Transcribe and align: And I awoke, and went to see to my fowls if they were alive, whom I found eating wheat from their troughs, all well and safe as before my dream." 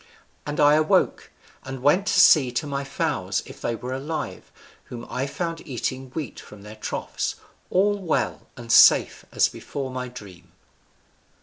And 0.47 0.59
I 0.59 0.73
awoke, 0.73 1.29
and 1.63 1.83
went 1.83 2.07
to 2.07 2.19
see 2.19 2.51
to 2.53 2.65
my 2.65 2.83
fowls 2.83 3.43
if 3.45 3.61
they 3.61 3.75
were 3.75 3.93
alive, 3.93 4.51
whom 4.85 5.05
I 5.11 5.27
found 5.27 5.61
eating 5.67 6.09
wheat 6.15 6.39
from 6.39 6.63
their 6.63 6.77
troughs, 6.77 7.35
all 7.69 7.99
well 7.99 8.47
and 8.57 8.71
safe 8.71 9.25
as 9.31 9.47
before 9.47 9.91
my 9.91 10.07
dream." 10.07 10.53